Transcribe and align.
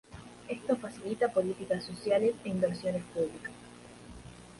Esto 0.47 0.75
facilita 0.77 1.31
políticas 1.37 1.83
sociales 1.83 2.33
e 2.43 2.49
inversiones 2.49 3.03
públicas. 3.13 3.51